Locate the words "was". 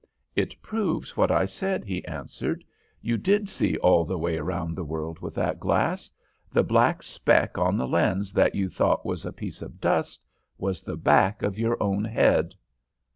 9.05-9.27, 10.57-10.81